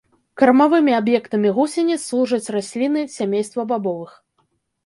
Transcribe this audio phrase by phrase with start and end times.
[0.41, 4.19] Кармавымі аб'ектамі гусеніц служаць расліны сямейства бабовых.